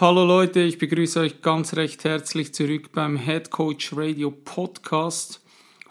[0.00, 5.42] Hallo Leute, ich begrüße euch ganz recht herzlich zurück beim Head Coach Radio Podcast.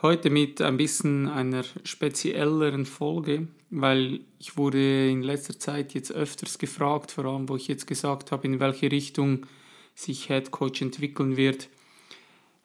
[0.02, 6.57] Heute mit ein bisschen einer spezielleren Folge, weil ich wurde in letzter Zeit jetzt öfters
[6.57, 9.45] gefragt, vor allem wo ich jetzt gesagt habe, in welche Richtung
[9.93, 11.69] sich Head Coach entwickeln wird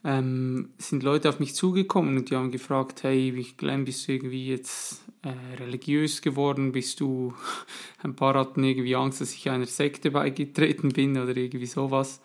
[0.04, 4.12] ähm, sind Leute auf mich zugekommen und die haben gefragt, hey, wie Glenn, bist du
[4.12, 6.72] irgendwie jetzt äh, religiös geworden?
[6.72, 7.32] Bist du,
[8.02, 12.20] ein paar hatten irgendwie Angst, dass ich einer Sekte beigetreten bin oder irgendwie sowas.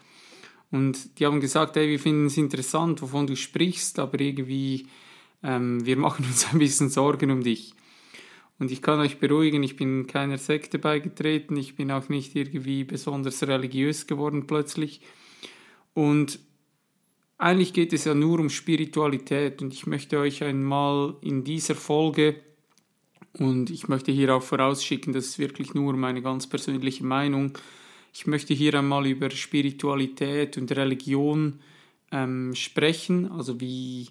[0.71, 4.87] Und die haben gesagt, hey, wir finden es interessant, wovon du sprichst, aber irgendwie,
[5.41, 7.73] ähm, wir machen uns ein bisschen Sorgen um dich.
[8.59, 12.83] Und ich kann euch beruhigen, ich bin keiner Sekte beigetreten, ich bin auch nicht irgendwie
[12.83, 14.99] besonders religiös geworden plötzlich.
[15.93, 16.39] Und
[17.39, 22.35] eigentlich geht es ja nur um Spiritualität und ich möchte euch einmal in dieser Folge
[23.37, 27.57] und ich möchte hier auch vorausschicken, das ist wirklich nur meine ganz persönliche Meinung.
[28.13, 31.61] Ich möchte hier einmal über Spiritualität und Religion
[32.11, 34.09] ähm, sprechen, also wie,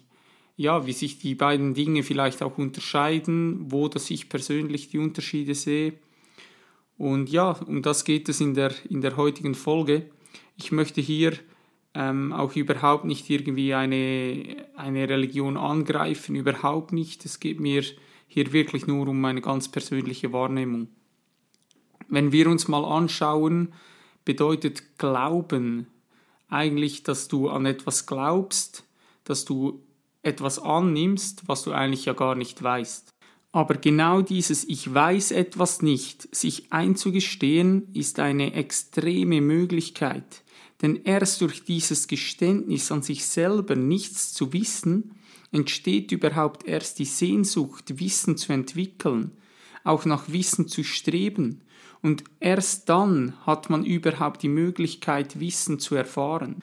[0.57, 5.53] ja, wie sich die beiden Dinge vielleicht auch unterscheiden, wo dass ich persönlich die Unterschiede
[5.53, 5.93] sehe.
[6.97, 10.09] Und ja, um das geht es in der, in der heutigen Folge.
[10.57, 11.33] Ich möchte hier
[11.99, 17.25] ähm, auch überhaupt nicht irgendwie eine, eine Religion angreifen, überhaupt nicht.
[17.25, 17.83] Es geht mir
[18.25, 20.87] hier wirklich nur um meine ganz persönliche Wahrnehmung.
[22.07, 23.73] Wenn wir uns mal anschauen,
[24.23, 25.87] bedeutet Glauben
[26.47, 28.85] eigentlich, dass du an etwas glaubst,
[29.25, 29.83] dass du
[30.23, 33.09] etwas annimmst, was du eigentlich ja gar nicht weißt.
[33.51, 40.43] Aber genau dieses Ich weiß etwas nicht, sich einzugestehen, ist eine extreme Möglichkeit,
[40.81, 45.11] denn erst durch dieses Geständnis an sich selber nichts zu wissen,
[45.51, 49.31] entsteht überhaupt erst die Sehnsucht, Wissen zu entwickeln,
[49.83, 51.61] auch nach Wissen zu streben,
[52.01, 56.61] und erst dann hat man überhaupt die Möglichkeit, Wissen zu erfahren.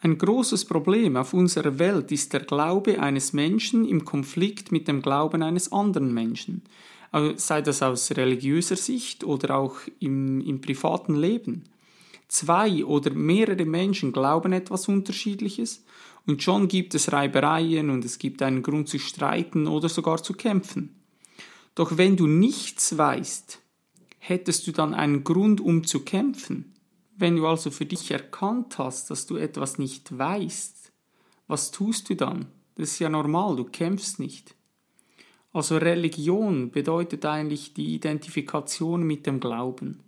[0.00, 5.00] Ein großes Problem auf unserer Welt ist der Glaube eines Menschen im Konflikt mit dem
[5.00, 6.62] Glauben eines anderen Menschen,
[7.10, 11.64] also sei das aus religiöser Sicht oder auch im, im privaten Leben
[12.28, 15.84] zwei oder mehrere Menschen glauben etwas Unterschiedliches
[16.26, 20.34] und schon gibt es Reibereien und es gibt einen Grund zu streiten oder sogar zu
[20.34, 20.94] kämpfen.
[21.74, 23.60] Doch wenn du nichts weißt,
[24.18, 26.74] hättest du dann einen Grund, um zu kämpfen.
[27.16, 30.92] Wenn du also für dich erkannt hast, dass du etwas nicht weißt,
[31.46, 32.46] was tust du dann?
[32.74, 34.54] Das ist ja normal, du kämpfst nicht.
[35.52, 40.00] Also Religion bedeutet eigentlich die Identifikation mit dem Glauben.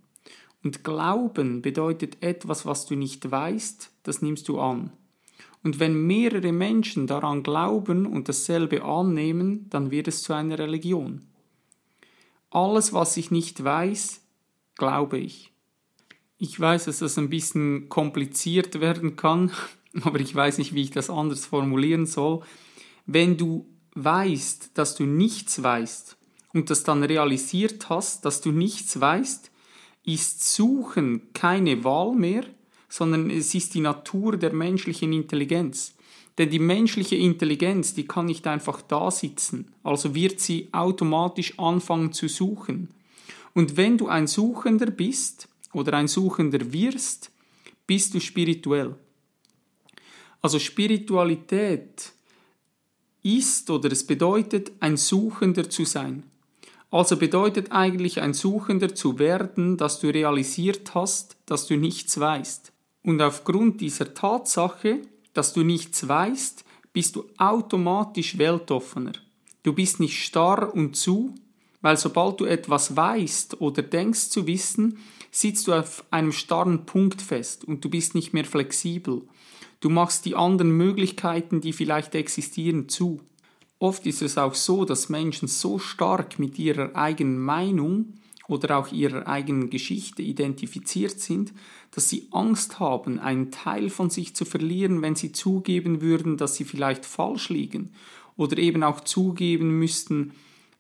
[0.62, 4.93] Und Glauben bedeutet etwas, was du nicht weißt, das nimmst du an.
[5.62, 11.22] Und wenn mehrere Menschen daran glauben und dasselbe annehmen, dann wird es zu einer Religion.
[12.50, 14.21] Alles, was ich nicht weiß,
[14.76, 15.53] glaube ich.
[16.38, 19.53] Ich weiß, dass das ein bisschen kompliziert werden kann,
[20.03, 22.41] aber ich weiß nicht, wie ich das anders formulieren soll.
[23.06, 26.16] Wenn du weißt, dass du nichts weißt
[26.54, 29.50] und das dann realisiert hast, dass du nichts weißt,
[30.05, 32.44] ist Suchen keine Wahl mehr,
[32.88, 35.94] sondern es ist die Natur der menschlichen Intelligenz.
[36.38, 42.12] Denn die menschliche Intelligenz, die kann nicht einfach da sitzen, also wird sie automatisch anfangen
[42.12, 42.89] zu suchen.
[43.53, 47.31] Und wenn du ein Suchender bist oder ein Suchender wirst,
[47.87, 48.94] bist du spirituell.
[50.41, 52.12] Also Spiritualität
[53.22, 56.30] ist oder es bedeutet, ein Suchender zu sein.
[56.91, 62.73] Also bedeutet eigentlich ein Suchender zu werden, dass du realisiert hast, dass du nichts weißt.
[63.03, 65.03] Und aufgrund dieser Tatsache,
[65.33, 69.13] dass du nichts weißt, bist du automatisch weltoffener.
[69.63, 71.34] Du bist nicht starr und zu,
[71.81, 74.98] weil sobald du etwas weißt oder denkst zu wissen,
[75.31, 79.22] sitzt du auf einem starren Punkt fest und du bist nicht mehr flexibel.
[79.78, 83.21] Du machst die anderen Möglichkeiten, die vielleicht existieren, zu.
[83.80, 88.12] Oft ist es auch so, dass Menschen so stark mit ihrer eigenen Meinung
[88.47, 91.54] oder auch ihrer eigenen Geschichte identifiziert sind,
[91.91, 96.56] dass sie Angst haben, einen Teil von sich zu verlieren, wenn sie zugeben würden, dass
[96.56, 97.92] sie vielleicht falsch liegen
[98.36, 100.32] oder eben auch zugeben müssten,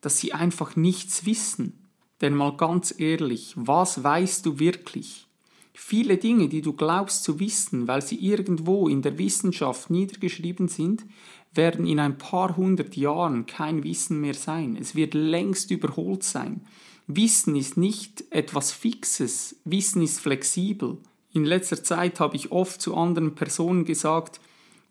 [0.02, 1.88] dass sie einfach nichts wissen.
[2.20, 5.26] Denn mal ganz ehrlich, was weißt du wirklich?
[5.72, 11.06] Viele Dinge, die du glaubst zu wissen, weil sie irgendwo in der Wissenschaft niedergeschrieben sind,
[11.52, 14.76] werden in ein paar hundert Jahren kein Wissen mehr sein.
[14.80, 16.62] Es wird längst überholt sein.
[17.06, 20.98] Wissen ist nicht etwas Fixes, Wissen ist flexibel.
[21.32, 24.40] In letzter Zeit habe ich oft zu anderen Personen gesagt,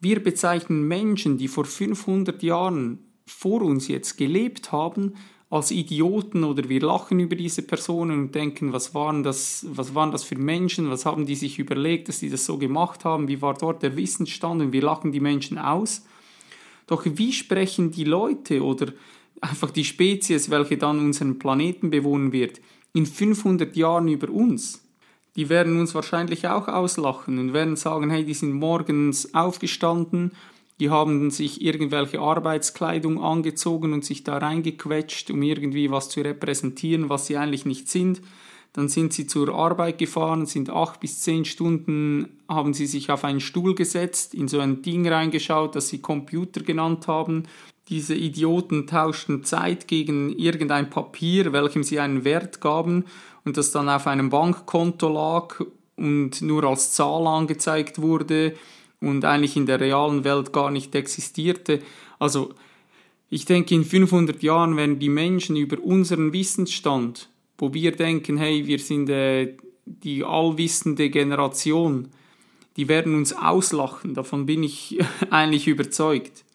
[0.02, 5.14] wir bezeichnen Menschen, die vor 500 Jahren vor uns jetzt gelebt haben,
[5.50, 10.12] als Idioten oder wir lachen über diese Personen und denken, was waren das, was waren
[10.12, 13.42] das für Menschen, was haben die sich überlegt, dass sie das so gemacht haben, wie
[13.42, 16.06] war dort der Wissensstand und wir lachen die Menschen aus.
[16.90, 18.92] Doch wie sprechen die Leute oder
[19.42, 22.60] einfach die Spezies, welche dann unseren Planeten bewohnen wird,
[22.94, 24.84] in 500 Jahren über uns?
[25.36, 30.32] Die werden uns wahrscheinlich auch auslachen und werden sagen, hey, die sind morgens aufgestanden
[30.80, 37.10] die haben sich irgendwelche Arbeitskleidung angezogen und sich da reingequetscht, um irgendwie was zu repräsentieren,
[37.10, 38.22] was sie eigentlich nicht sind.
[38.74, 43.24] Dann sind sie zur Arbeit gefahren, sind acht bis zehn Stunden, haben sie sich auf
[43.24, 47.44] einen Stuhl gesetzt, in so ein Ding reingeschaut, das sie Computer genannt haben.
[47.90, 53.06] Diese Idioten tauschten Zeit gegen irgendein Papier, welchem sie einen Wert gaben
[53.44, 55.60] und das dann auf einem Bankkonto lag
[55.96, 58.56] und nur als Zahl angezeigt wurde
[59.02, 61.82] und eigentlich in der realen Welt gar nicht existierte.
[62.20, 62.54] Also
[63.30, 67.29] ich denke, in 500 Jahren werden die Menschen über unseren Wissensstand,
[67.60, 72.08] wo wir denken, hey, wir sind äh, die allwissende Generation,
[72.78, 74.98] die werden uns auslachen, davon bin ich
[75.30, 76.46] eigentlich überzeugt.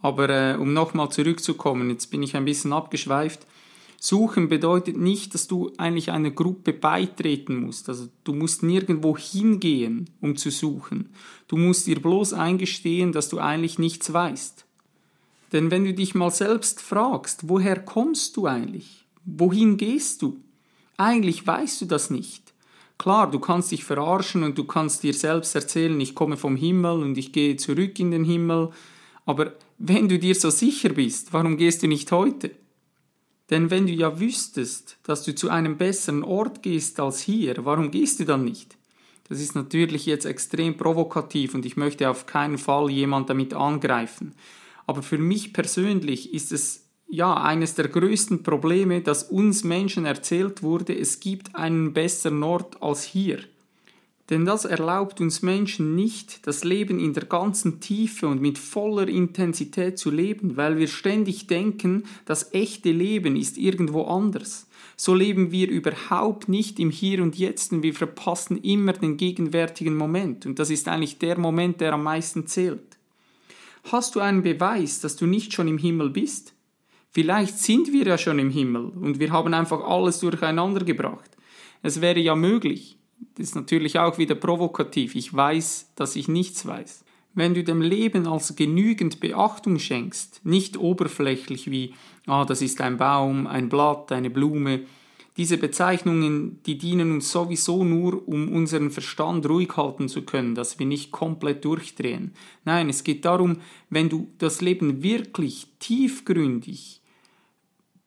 [0.00, 3.46] Aber äh, um nochmal zurückzukommen, jetzt bin ich ein bisschen abgeschweift.
[4.00, 7.88] Suchen bedeutet nicht, dass du eigentlich einer Gruppe beitreten musst.
[7.88, 11.10] Also du musst nirgendwo hingehen, um zu suchen.
[11.46, 14.66] Du musst dir bloß eingestehen, dass du eigentlich nichts weißt.
[15.52, 19.06] Denn wenn du dich mal selbst fragst, woher kommst du eigentlich?
[19.24, 20.40] Wohin gehst du?
[20.96, 22.52] Eigentlich weißt du das nicht.
[22.98, 27.02] Klar, du kannst dich verarschen und du kannst dir selbst erzählen, ich komme vom Himmel
[27.02, 28.70] und ich gehe zurück in den Himmel.
[29.26, 32.52] Aber wenn du dir so sicher bist, warum gehst du nicht heute?
[33.50, 37.90] Denn wenn du ja wüsstest, dass du zu einem besseren Ort gehst als hier, warum
[37.90, 38.76] gehst du dann nicht?
[39.28, 44.34] Das ist natürlich jetzt extrem provokativ und ich möchte auf keinen Fall jemand damit angreifen.
[44.86, 50.62] Aber für mich persönlich ist es ja eines der größten Probleme, dass uns Menschen erzählt
[50.62, 53.40] wurde, es gibt einen besseren Ort als hier.
[54.30, 59.08] Denn das erlaubt uns Menschen nicht, das Leben in der ganzen Tiefe und mit voller
[59.08, 64.66] Intensität zu leben, weil wir ständig denken, das echte Leben ist irgendwo anders.
[64.96, 69.96] So leben wir überhaupt nicht im Hier und Jetzt und wir verpassen immer den gegenwärtigen
[69.96, 70.46] Moment.
[70.46, 72.96] Und das ist eigentlich der Moment, der am meisten zählt.
[73.90, 76.54] Hast du einen Beweis, dass du nicht schon im Himmel bist?
[77.12, 81.30] Vielleicht sind wir ja schon im Himmel und wir haben einfach alles durcheinander gebracht.
[81.82, 82.96] Es wäre ja möglich.
[83.34, 85.14] Das ist natürlich auch wieder provokativ.
[85.14, 87.04] Ich weiß, dass ich nichts weiß.
[87.34, 91.94] Wenn du dem Leben als genügend Beachtung schenkst, nicht oberflächlich wie,
[92.26, 94.80] ah, das ist ein Baum, ein Blatt, eine Blume,
[95.36, 100.78] diese Bezeichnungen, die dienen uns sowieso nur, um unseren Verstand ruhig halten zu können, dass
[100.78, 102.32] wir nicht komplett durchdrehen.
[102.64, 107.01] Nein, es geht darum, wenn du das Leben wirklich tiefgründig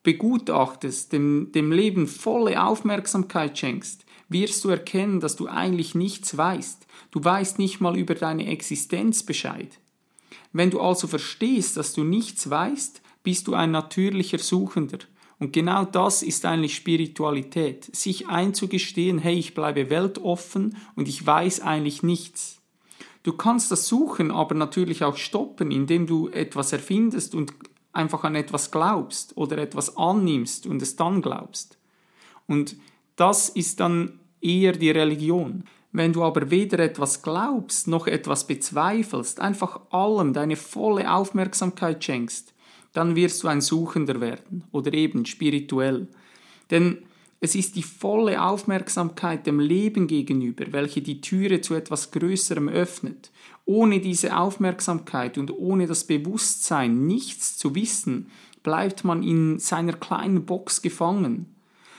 [0.05, 6.87] begutachtest, dem, dem Leben volle Aufmerksamkeit schenkst, wirst du erkennen, dass du eigentlich nichts weißt.
[7.11, 9.79] Du weißt nicht mal über deine Existenz Bescheid.
[10.53, 14.99] Wenn du also verstehst, dass du nichts weißt, bist du ein natürlicher Suchender.
[15.37, 21.59] Und genau das ist eigentlich Spiritualität, sich einzugestehen, hey, ich bleibe weltoffen und ich weiß
[21.59, 22.61] eigentlich nichts.
[23.23, 27.53] Du kannst das Suchen aber natürlich auch stoppen, indem du etwas erfindest und
[27.95, 31.77] einfach an etwas glaubst oder etwas annimmst und es dann glaubst.
[32.47, 32.75] Und
[33.15, 35.63] das ist dann eher die Religion.
[35.91, 42.53] Wenn du aber weder etwas glaubst noch etwas bezweifelst, einfach allem deine volle Aufmerksamkeit schenkst,
[42.91, 46.07] dann wirst du ein Suchender werden oder eben spirituell.
[46.71, 47.05] Denn
[47.39, 53.31] es ist die volle Aufmerksamkeit dem Leben gegenüber, welche die Türe zu etwas Größerem öffnet.
[53.65, 58.31] Ohne diese Aufmerksamkeit und ohne das Bewusstsein, nichts zu wissen,
[58.63, 61.55] bleibt man in seiner kleinen Box gefangen.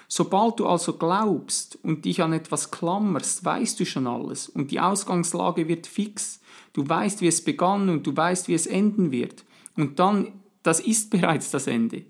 [0.08, 4.80] Sobald du also glaubst und dich an etwas klammerst, weißt du schon alles und die
[4.80, 6.40] Ausgangslage wird fix.
[6.72, 9.44] Du weißt, wie es begann und du weißt, wie es enden wird.
[9.76, 12.04] Und dann, das ist bereits das Ende.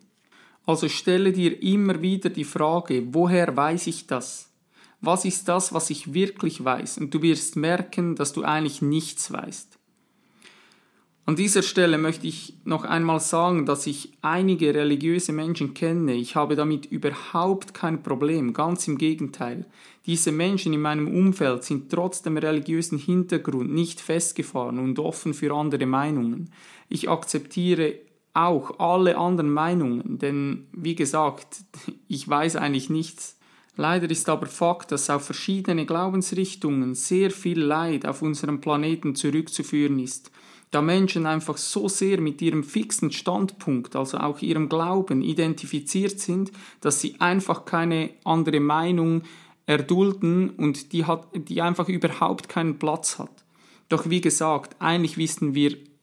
[0.66, 4.52] Also stelle dir immer wieder die Frage, woher weiß ich das?
[5.00, 6.98] Was ist das, was ich wirklich weiß?
[6.98, 9.78] Und du wirst merken, dass du eigentlich nichts weißt.
[11.28, 16.14] An dieser Stelle möchte ich noch einmal sagen, dass ich einige religiöse Menschen kenne.
[16.14, 19.66] Ich habe damit überhaupt kein Problem, ganz im Gegenteil.
[20.06, 25.52] Diese Menschen in meinem Umfeld sind trotz dem religiösen Hintergrund nicht festgefahren und offen für
[25.52, 26.50] andere Meinungen.
[26.88, 27.94] Ich akzeptiere
[28.36, 31.58] auch alle anderen Meinungen, denn wie gesagt,
[32.08, 33.38] ich weiß eigentlich nichts.
[33.78, 39.98] Leider ist aber Fakt, dass auf verschiedene Glaubensrichtungen sehr viel Leid auf unserem Planeten zurückzuführen
[39.98, 40.30] ist
[40.70, 46.52] da Menschen einfach so sehr mit ihrem fixen Standpunkt, also auch ihrem Glauben identifiziert sind,
[46.80, 49.22] dass sie einfach keine andere Meinung
[49.66, 53.44] erdulden und die, hat, die einfach überhaupt keinen Platz hat.
[53.88, 55.76] Doch wie gesagt, eigentlich wissen wir